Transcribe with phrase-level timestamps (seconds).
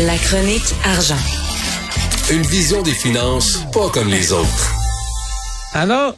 [0.00, 1.14] La chronique argent.
[2.28, 4.74] Une vision des finances pas comme les autres.
[5.72, 6.16] Alors,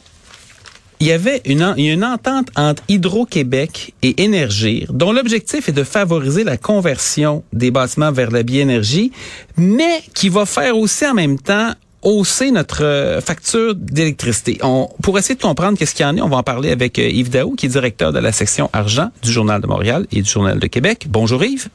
[0.99, 6.43] il y avait une, une entente entre Hydro-Québec et Énergir, dont l'objectif est de favoriser
[6.43, 9.11] la conversion des bâtiments vers la biénergie,
[9.57, 11.73] mais qui va faire aussi en même temps
[12.07, 14.59] hausser notre euh, facture d'électricité.
[14.63, 16.97] On, pour essayer de comprendre qu'est-ce qu'il y en est, on va en parler avec
[16.99, 20.21] euh, Yves Daou, qui est directeur de la section argent du Journal de Montréal et
[20.21, 21.07] du Journal de Québec.
[21.09, 21.67] Bonjour Yves.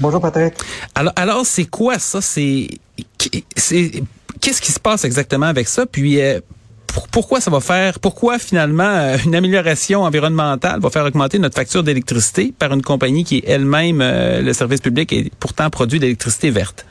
[0.00, 0.54] Bonjour Patrick.
[0.94, 2.22] Alors, alors c'est quoi ça?
[2.22, 2.68] C'est,
[3.56, 4.02] c'est,
[4.40, 5.84] qu'est-ce qui se passe exactement avec ça?
[5.84, 6.40] Puis, euh,
[7.12, 12.54] pourquoi ça va faire, pourquoi finalement une amélioration environnementale va faire augmenter notre facture d'électricité
[12.58, 16.86] par une compagnie qui est elle-même le service public et pourtant produit de l'électricité verte?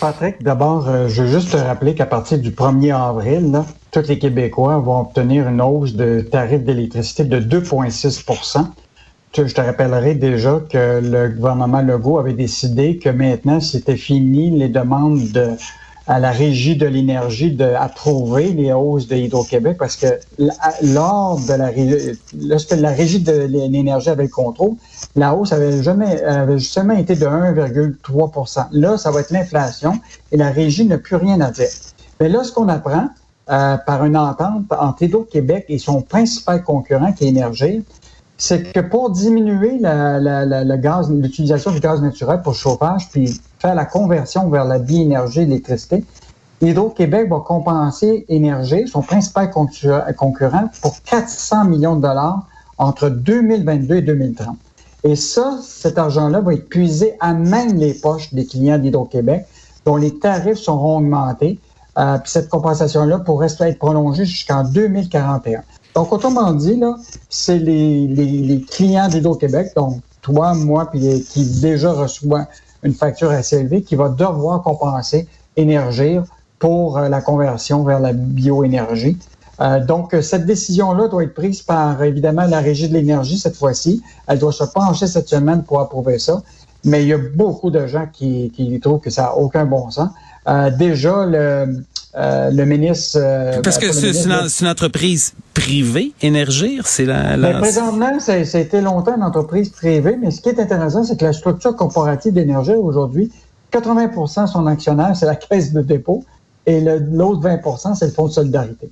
[0.00, 4.06] Patrick, d'abord, euh, je veux juste te rappeler qu'à partir du 1er avril, là, tous
[4.08, 8.66] les Québécois vont obtenir une hausse de tarif d'électricité de 2,6%
[9.36, 14.68] je te rappellerai déjà que le gouvernement Legault avait décidé que maintenant, c'était fini les
[14.68, 15.50] demandes de
[16.08, 20.06] à la régie de l'énergie de approuver les hausses de Hydro-Québec parce que
[20.82, 21.70] lors de la
[22.48, 24.74] lorsque la régie de l'énergie avait le contrôle,
[25.16, 30.00] la hausse avait jamais avait seulement été de 1,3% Là, ça va être l'inflation
[30.32, 31.68] et la régie n'a plus rien à dire.
[32.20, 33.08] Mais là, ce qu'on apprend
[33.50, 37.84] euh, par une entente entre Hydro-Québec et son principal concurrent qui est Énergie,
[38.38, 43.08] c'est que pour diminuer la, la, la, gaz, l'utilisation du gaz naturel pour le chauffage,
[43.10, 46.04] puis faire la conversion vers la biénergie, l'électricité,
[46.60, 52.46] Hydro-Québec va compenser Énergie, son principal concurrent, pour 400 millions de dollars
[52.78, 54.56] entre 2022 et 2030.
[55.04, 59.46] Et ça, cet argent-là va être puisé à même les poches des clients d'Hydro-Québec,
[59.84, 61.58] dont les tarifs seront augmentés.
[61.96, 65.62] Euh, puis cette compensation-là pourrait être prolongée jusqu'en 2041.
[65.98, 66.80] Donc, autrement dit,
[67.28, 72.46] c'est les, les, clients d'Hydro-Québec, donc toi, moi, puis qui déjà reçoit
[72.84, 76.22] une facture assez élevée, qui va devoir compenser Énergir
[76.60, 79.18] pour euh, la conversion vers la bioénergie.
[79.60, 84.00] Euh, donc, cette décision-là doit être prise par, évidemment, la Régie de l'énergie cette fois-ci.
[84.28, 86.42] Elle doit se pencher cette semaine pour approuver ça.
[86.84, 90.10] Mais il y a beaucoup de gens qui, trouvent que ça n'a aucun bon sens.
[90.46, 91.82] Euh, déjà, le,
[92.16, 93.18] euh, le ministre.
[93.20, 97.36] Euh, Parce que c'est une, entreprise privée, Énergir, c'est la.
[97.36, 97.52] la...
[97.52, 101.18] Ben, présentement, ça, a été longtemps une entreprise privée, mais ce qui est intéressant, c'est
[101.18, 103.30] que la structure corporative d'Énergir aujourd'hui,
[103.72, 106.24] 80% son actionnaire, c'est la caisse de dépôt,
[106.64, 108.90] et l'autre 20% c'est le fonds de solidarité.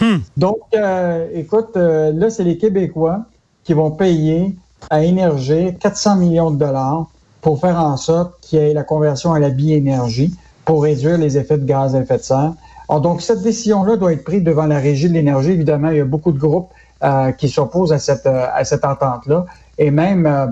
[0.00, 0.18] Hmm.
[0.36, 3.26] Donc, euh, écoute, là, c'est les Québécois
[3.62, 4.56] qui vont payer
[4.90, 7.06] à Énergir 400 millions de dollars
[7.40, 11.36] pour faire en sorte qu'il y ait la conversion à la biénergie pour réduire les
[11.36, 12.54] effets de gaz à effet de serre.
[12.88, 15.52] Alors, donc, cette décision-là doit être prise devant la Régie de l'énergie.
[15.52, 16.70] Évidemment, il y a beaucoup de groupes
[17.02, 19.46] euh, qui s'opposent à cette, euh, à cette entente-là.
[19.78, 20.46] Et même, euh,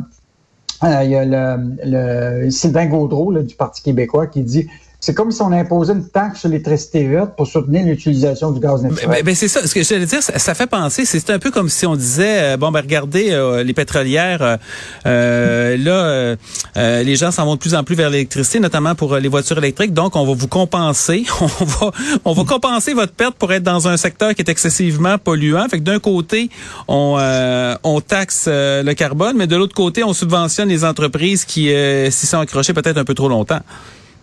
[1.05, 1.77] il y a le,
[2.45, 4.69] le Sylvain Gaudreau du Parti québécois qui dit
[5.05, 8.85] c'est comme si on imposait une taxe sur l'électricité verte pour soutenir l'utilisation du gaz
[8.85, 9.09] naturel.
[9.09, 9.67] Ben, ben c'est ça.
[9.67, 11.05] Ce que veux dire, ça, fait penser.
[11.05, 14.59] C'est un peu comme si on disait, euh, bon, ben regardez, euh, les pétrolières,
[15.05, 16.37] euh, là,
[17.03, 19.93] les gens s'en vont de plus en plus vers l'électricité, notamment pour les voitures électriques.
[19.93, 21.25] Donc, on va vous compenser.
[21.41, 21.91] On va,
[22.25, 25.67] on va compenser votre perte pour être dans un secteur qui est excessivement polluant.
[25.69, 26.51] Fait que d'un côté,
[26.87, 27.19] on,
[27.83, 31.73] on taxe le carbone, mais de l'autre côté, on subventionne les entreprises qui
[32.11, 33.61] s'y sont accrochées peut-être un peu trop longtemps.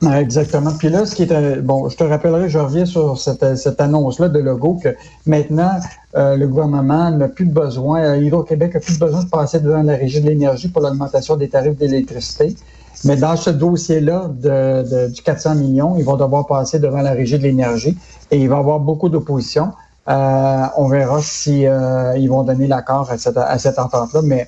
[0.01, 0.71] Exactement.
[0.77, 3.81] Puis là, ce qui est euh, bon, je te rappellerai, je reviens sur cette, cette
[3.81, 4.95] annonce-là de logo que
[5.25, 5.71] maintenant
[6.15, 9.83] euh, le gouvernement n'a plus de besoin, euh, Hydro-Québec n'a plus besoin de passer devant
[9.83, 12.55] la régie de l'énergie pour l'augmentation des tarifs d'électricité.
[13.03, 17.11] Mais dans ce dossier-là de, de, du 400 millions, ils vont devoir passer devant la
[17.11, 17.97] régie de l'énergie
[18.31, 19.71] et il va y avoir beaucoup d'opposition.
[20.07, 21.65] Euh, on verra si
[22.17, 24.47] ils vont donner l'accord à cette, à cette entente-là, mais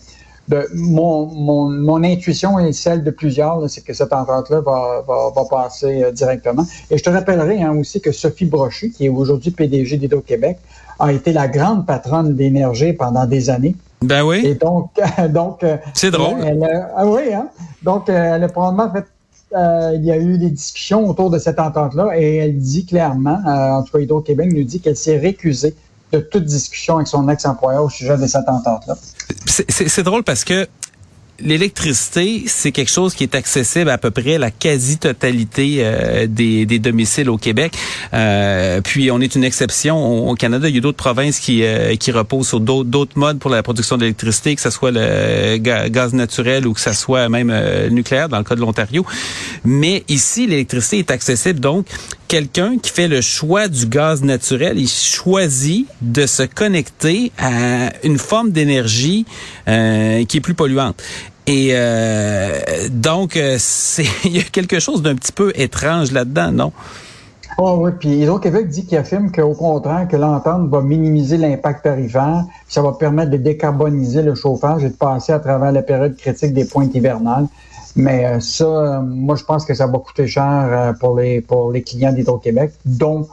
[0.73, 5.45] mon, mon, mon, intuition et celle de plusieurs, c'est que cette entente-là va, va, va,
[5.49, 6.65] passer euh, directement.
[6.89, 10.57] Et je te rappellerai hein, aussi que Sophie Brochu, qui est aujourd'hui PDG d'Hydro-Québec,
[10.99, 13.75] a été la grande patronne d'énergie pendant des années.
[14.01, 14.41] Ben oui.
[14.45, 14.91] Et donc,
[15.29, 16.39] donc euh, c'est drôle.
[16.43, 17.47] Elle, ah oui, hein?
[17.83, 19.05] Donc, euh, elle a probablement fait
[19.53, 23.83] il y a eu des discussions autour de cette entente-là et elle dit clairement, en
[23.83, 25.75] tout cas Hydro-Québec nous dit qu'elle s'est récusée
[26.11, 28.95] de toute discussion avec son ex-employeur au sujet de cette entente-là.
[29.51, 30.67] C'est drôle parce que
[31.43, 36.65] l'électricité, c'est quelque chose qui est accessible à peu près à la quasi-totalité euh, des,
[36.65, 37.73] des, domiciles au Québec.
[38.13, 40.29] Euh, puis on est une exception.
[40.29, 43.51] Au, Canada, il y a d'autres provinces qui, euh, qui reposent sur d'autres modes pour
[43.51, 47.53] la production d'électricité, que ce soit le gaz naturel ou que ce soit même
[47.89, 49.05] nucléaire dans le cas de l'Ontario.
[49.65, 51.59] Mais ici, l'électricité est accessible.
[51.59, 51.87] Donc,
[52.31, 58.17] quelqu'un qui fait le choix du gaz naturel, il choisit de se connecter à une
[58.17, 59.25] forme d'énergie
[59.67, 61.03] euh, qui est plus polluante.
[61.45, 61.75] Et
[62.89, 66.71] donc, c'est il y a quelque chose d'un petit peu étrange là-dedans, non?
[67.57, 72.45] Oh oui, puis Hydro-Québec dit qu'il affirme qu'au contraire, que l'entente va minimiser l'impact tarifaire,
[72.69, 76.53] ça va permettre de décarboniser le chauffage et de passer à travers la période critique
[76.53, 77.47] des pointes hivernales.
[77.95, 81.41] Mais euh, ça, euh, moi, je pense que ça va coûter cher euh, pour les
[81.41, 83.27] pour les clients d'Hydro-Québec, dont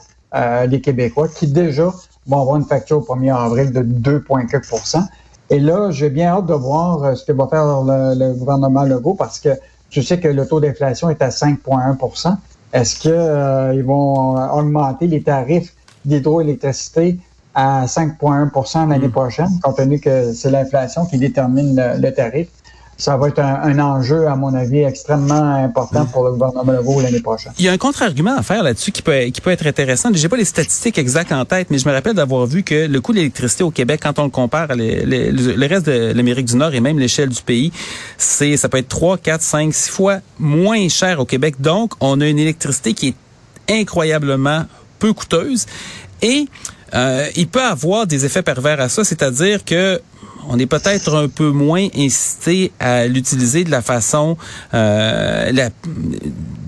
[0.69, 1.91] les Québécois, qui déjà
[2.27, 5.03] vont avoir une facture au 1er avril de 2,4%
[5.49, 9.15] Et là, j'ai bien hâte de voir ce que va faire le, le gouvernement Legault
[9.15, 9.49] parce que
[9.89, 12.37] tu sais que le taux d'inflation est à 5,1%
[12.73, 17.19] est-ce qu'ils euh, vont augmenter les tarifs d'hydroélectricité
[17.55, 19.11] à 5,1% l'année hmm.
[19.11, 22.49] prochaine, compte tenu que c'est l'inflation qui détermine le tarif?
[22.99, 27.21] Ça va être un, enjeu, à mon avis, extrêmement important pour le gouvernement Legault l'année
[27.21, 27.53] prochaine.
[27.57, 30.11] Il y a un contre-argument à faire là-dessus qui peut, qui peut être intéressant.
[30.13, 33.01] J'ai pas les statistiques exactes en tête, mais je me rappelle d'avoir vu que le
[33.01, 36.57] coût de l'électricité au Québec, quand on le compare à le reste de l'Amérique du
[36.57, 37.73] Nord et même l'échelle du pays,
[38.17, 41.61] c'est ça peut être 3, 4, 5, 6 fois moins cher au Québec.
[41.61, 44.65] Donc, on a une électricité qui est incroyablement
[44.99, 45.67] peu coûteuse
[46.21, 46.47] et
[46.95, 50.01] euh, il peut avoir des effets pervers à ça, c'est-à-dire que
[50.49, 54.37] on est peut-être un peu moins incité à l'utiliser de la façon
[54.73, 55.69] euh,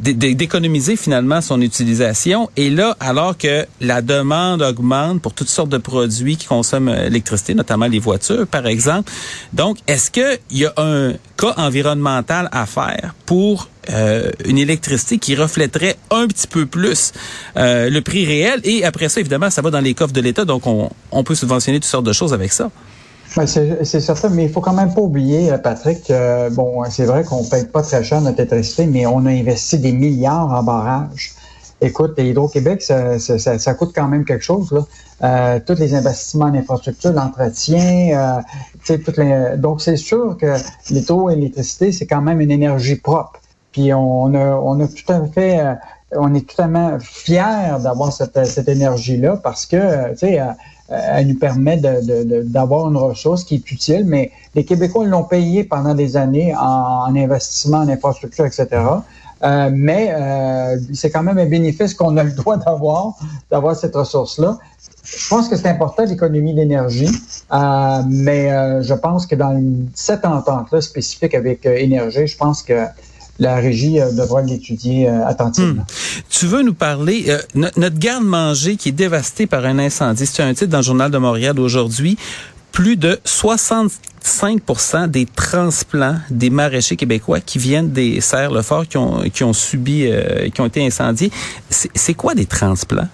[0.03, 2.51] d'économiser finalement son utilisation.
[2.57, 7.55] Et là, alors que la demande augmente pour toutes sortes de produits qui consomment l'électricité,
[7.55, 9.11] notamment les voitures, par exemple.
[9.53, 15.35] Donc, est-ce qu'il y a un cas environnemental à faire pour euh, une électricité qui
[15.35, 17.13] reflèterait un petit peu plus
[17.57, 18.61] euh, le prix réel?
[18.65, 21.35] Et après ça, évidemment, ça va dans les coffres de l'État, donc on, on peut
[21.35, 22.71] subventionner toutes sortes de choses avec ça.
[23.47, 26.13] C'est certain, mais il faut quand même pas oublier, euh, Patrick,
[26.53, 29.93] bon, c'est vrai qu'on paye pas très cher notre électricité, mais on a investi des
[29.93, 31.35] milliards en barrage.
[31.83, 34.71] Écoute, Hydro-Québec, ça, ça, ça, coûte quand même quelque chose.
[34.71, 34.85] Là.
[35.23, 38.43] Euh, tous les investissements en infrastructure, l'entretien,
[38.89, 39.57] euh, les...
[39.57, 40.57] donc c'est sûr que
[40.91, 43.41] l'hydroélectricité, c'est quand même une énergie propre.
[43.73, 45.75] Puis on a, on a tout à fait, euh,
[46.13, 50.41] on est totalement fiers d'avoir cette, cette énergie-là parce que, tu sais,
[50.91, 55.63] euh, elle nous permet d'avoir une ressource qui est utile, mais les Québécois l'ont payé
[55.63, 58.67] pendant des années en, investissement en infrastructure, etc.
[59.43, 63.15] Euh, mais euh, c'est quand même un bénéfice qu'on a le droit d'avoir,
[63.51, 64.59] d'avoir cette ressource-là.
[65.05, 67.11] Je pense que c'est important l'économie d'énergie,
[67.51, 68.51] mais
[68.83, 69.61] je pense que dans
[69.95, 72.85] cette entente-là spécifique avec Énergie, je pense que
[73.41, 75.83] la régie euh, devra l'étudier euh, attentivement.
[75.83, 76.27] Hmm.
[76.29, 77.39] Tu veux nous parler, euh,
[77.77, 81.19] notre garde-manger qui est dévastée par un incendie, c'est un titre dans le Journal de
[81.19, 82.17] Montréal aujourd'hui,
[82.71, 84.61] plus de 65
[85.09, 90.09] des transplants des maraîchers québécois qui viennent des serres-le-fort qui ont, qui ont subi,
[90.55, 91.33] qui ont été incendiés.
[91.69, 93.09] C'est quoi des transplants?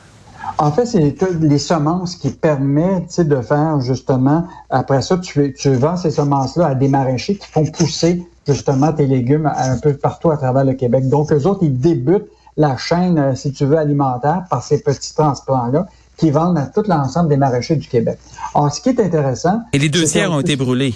[0.58, 5.98] En fait, c'est les semences qui permettent de faire justement, après ça, tu, tu vends
[5.98, 10.38] ces semences-là à des maraîchers qui font pousser justement tes légumes un peu partout à
[10.38, 11.08] travers le Québec.
[11.08, 15.14] Donc, eux autres, ils débutent la chaîne, euh, si tu veux, alimentaire par ces petits
[15.14, 15.86] transplants-là
[16.16, 18.18] qui vendent à tout l'ensemble des maraîchers du Québec.
[18.54, 19.60] Alors, ce qui est intéressant...
[19.74, 20.94] Et les deux tiers ont été brûlés.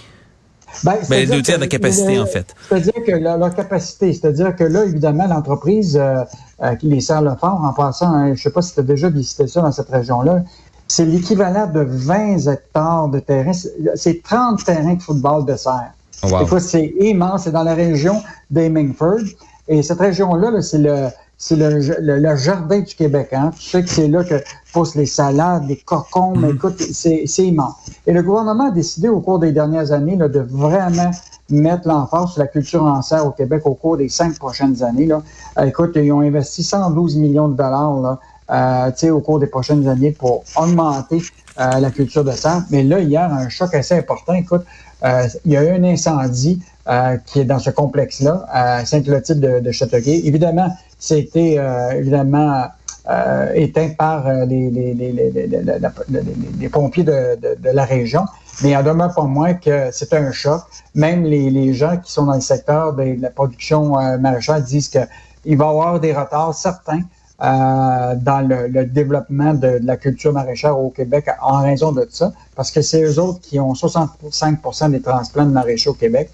[0.84, 2.54] Ben, ben les deux tiers de capacité, en fait.
[2.68, 6.24] C'est-à-dire que leur, capacité, c'est-à-dire que là, évidemment, l'entreprise euh,
[6.62, 8.84] euh, qui les sert le fort, en passant, hein, je sais pas si tu as
[8.84, 10.42] déjà visité ça dans cette région-là,
[10.88, 13.52] c'est l'équivalent de 20 hectares de terrain.
[13.94, 15.92] C'est 30 terrains de football de serre.
[16.24, 16.58] Wow.
[16.58, 17.44] c'est immense.
[17.44, 18.20] C'est dans la région
[18.50, 19.20] d'Amingford.
[19.68, 21.08] Et cette région-là, c'est le,
[21.42, 23.30] c'est le, jardin du Québec.
[23.32, 23.50] Hein?
[23.58, 24.34] Tu sais que c'est là que
[24.74, 26.54] poussent les salades, les cocons, mais mm-hmm.
[26.54, 27.76] écoute, c'est, c'est immense.
[28.06, 31.10] Et le gouvernement a décidé au cours des dernières années là, de vraiment
[31.48, 35.06] mettre l'emphase sur la culture en serre au Québec au cours des cinq prochaines années.
[35.06, 35.22] Là.
[35.58, 38.20] Euh, écoute, ils ont investi 112 millions de dollars là,
[39.02, 41.22] euh, au cours des prochaines années pour augmenter
[41.58, 42.64] euh, la culture de serre.
[42.70, 44.34] Mais là, hier, un choc assez important.
[44.34, 44.62] Écoute,
[45.04, 49.40] euh, il y a eu un incendie euh, qui est dans ce complexe-là, à Sainte-Clotilde
[49.40, 50.22] de, de Châteauguay.
[50.24, 50.68] Évidemment,
[51.00, 52.66] c'était euh, évidemment
[53.54, 55.12] éteint par les, les, les,
[56.60, 58.24] les pompiers de, de, de, la région.
[58.62, 60.62] Mais il en demeure pas moins que c'est un choc.
[60.94, 65.64] Même les, gens qui sont dans le secteur de, la production maraîchère disent qu'il va
[65.64, 67.02] y avoir des retards certains
[67.42, 72.70] euh, dans le, développement de, la culture maraîchère au Québec en raison de ça, parce
[72.70, 76.28] que c'est eux autres qui ont 65% des transplants de maraîchers au Québec.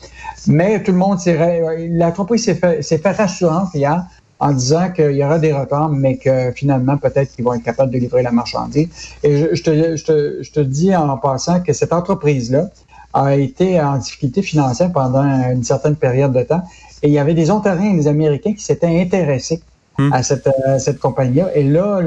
[0.49, 1.89] Mais tout le monde s'est...
[1.91, 4.05] L'entreprise s'est fait, fait rassurante hier
[4.39, 7.91] en disant qu'il y aura des retards, mais que finalement, peut-être qu'ils vont être capables
[7.91, 8.89] de livrer la marchandise.
[9.23, 12.69] Et je, te, je, te, je te dis en passant que cette entreprise-là
[13.15, 16.63] a été en difficulté financière pendant une certaine période de temps.
[17.03, 19.63] Et il y avait des Ontariens et des Américains qui s'étaient intéressés
[19.99, 20.13] Hmm.
[20.13, 21.57] à cette, cette compagnie-là.
[21.57, 22.01] Et là,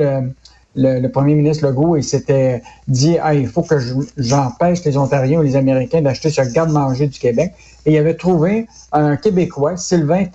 [0.75, 3.77] le, premier ministre Legault, il s'était dit ah, il faut que
[4.17, 7.53] j'empêche les Ontariens ou les Américains d'acheter ce garde-manger du Québec.
[7.85, 10.25] Et il avait trouvé un Québécois, Sylvain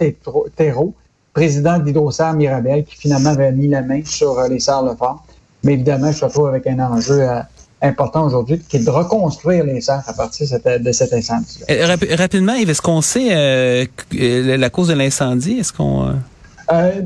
[0.57, 0.95] Thérault,
[1.35, 5.25] président d'Hydrosar Mirabel, qui finalement avait mis la main sur euh, les serres Lefort.
[5.65, 7.41] Mais évidemment, je se retrouve avec un enjeu euh,
[7.83, 10.47] important aujourd'hui, qui est de reconstruire les serres à partir
[10.81, 11.61] de cet incendie.
[11.69, 15.59] Euh, rapidement, Yves, est-ce qu'on sait la cause de l'incendie?
[15.59, 16.15] Est-ce qu'on...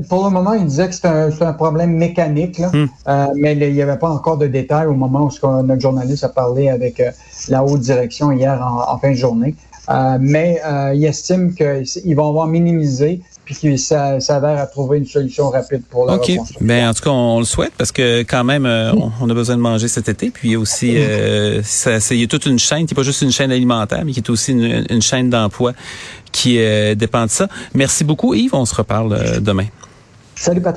[0.07, 1.05] pour le moment, il disait que c'est
[1.41, 3.33] un, problème mécanique, là, hmm.
[3.35, 6.69] mais il n'y avait pas encore de détails au moment où notre journaliste a parlé
[6.69, 7.01] avec
[7.49, 9.55] la haute direction hier en, fin de journée.
[10.19, 10.61] mais
[10.93, 16.05] il estime qu'ils vont avoir minimisé puis qu'il s'avère à trouver une solution rapide pour
[16.05, 16.31] la OK.
[16.61, 19.55] Ben, en tout cas, on, le souhaite parce que quand même, euh, on, a besoin
[19.55, 20.29] de manger cet été.
[20.29, 22.95] Puis il y a aussi, euh, ça, il y a toute une chaîne, qui n'est
[22.95, 25.73] pas juste une chaîne alimentaire, mais qui est aussi une, chaîne d'emploi
[26.31, 27.47] qui euh, dépend de ça.
[27.73, 28.53] Merci beaucoup, Yves.
[28.53, 29.65] On se reparle demain.
[30.35, 30.67] Salut, Patrick.